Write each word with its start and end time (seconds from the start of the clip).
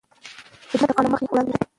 خدمت 0.69 0.89
د 0.89 0.91
قانون 0.95 1.07
له 1.11 1.11
مخې 1.13 1.25
وړاندې 1.31 1.51
کېږي. 1.55 1.67